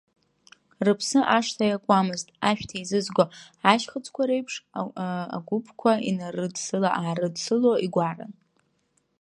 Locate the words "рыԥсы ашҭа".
0.85-1.65